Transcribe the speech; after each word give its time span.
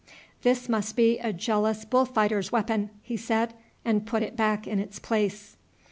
"This 0.41 0.67
must 0.67 0.95
be 0.95 1.19
a 1.19 1.31
jealous 1.31 1.85
bull 1.85 2.05
fighter's 2.05 2.51
weapon," 2.51 2.89
he 3.03 3.15
said, 3.15 3.53
and 3.85 4.03
put 4.03 4.23
it 4.23 4.35
back 4.35 4.65
in 4.65 4.79
its 4.79 4.97
place. 4.97 5.57